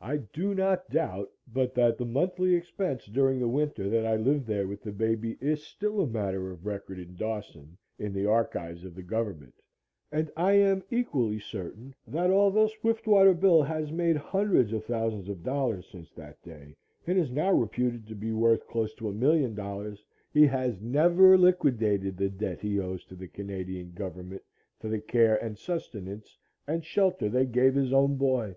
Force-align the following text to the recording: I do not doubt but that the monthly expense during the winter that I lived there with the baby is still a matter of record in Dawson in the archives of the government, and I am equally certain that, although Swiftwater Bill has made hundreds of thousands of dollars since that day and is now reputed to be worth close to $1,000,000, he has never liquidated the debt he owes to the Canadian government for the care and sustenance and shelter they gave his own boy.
I 0.00 0.18
do 0.18 0.54
not 0.54 0.88
doubt 0.88 1.32
but 1.52 1.74
that 1.74 1.98
the 1.98 2.04
monthly 2.06 2.54
expense 2.54 3.06
during 3.06 3.40
the 3.40 3.48
winter 3.48 3.90
that 3.90 4.06
I 4.06 4.14
lived 4.14 4.46
there 4.46 4.68
with 4.68 4.84
the 4.84 4.92
baby 4.92 5.36
is 5.40 5.64
still 5.64 6.00
a 6.00 6.06
matter 6.06 6.52
of 6.52 6.64
record 6.64 7.00
in 7.00 7.16
Dawson 7.16 7.76
in 7.98 8.12
the 8.12 8.24
archives 8.24 8.84
of 8.84 8.94
the 8.94 9.02
government, 9.02 9.56
and 10.12 10.30
I 10.36 10.52
am 10.52 10.84
equally 10.92 11.40
certain 11.40 11.92
that, 12.06 12.30
although 12.30 12.68
Swiftwater 12.68 13.34
Bill 13.34 13.64
has 13.64 13.90
made 13.90 14.14
hundreds 14.16 14.72
of 14.72 14.84
thousands 14.84 15.28
of 15.28 15.42
dollars 15.42 15.88
since 15.88 16.12
that 16.12 16.40
day 16.44 16.76
and 17.04 17.18
is 17.18 17.32
now 17.32 17.50
reputed 17.50 18.06
to 18.06 18.14
be 18.14 18.30
worth 18.30 18.64
close 18.68 18.94
to 18.94 19.06
$1,000,000, 19.06 19.98
he 20.32 20.46
has 20.46 20.80
never 20.80 21.36
liquidated 21.36 22.16
the 22.16 22.28
debt 22.30 22.60
he 22.60 22.78
owes 22.78 23.04
to 23.06 23.16
the 23.16 23.26
Canadian 23.26 23.90
government 23.90 24.42
for 24.78 24.86
the 24.88 25.00
care 25.00 25.34
and 25.42 25.58
sustenance 25.58 26.38
and 26.64 26.84
shelter 26.84 27.28
they 27.28 27.44
gave 27.44 27.74
his 27.74 27.92
own 27.92 28.14
boy. 28.14 28.54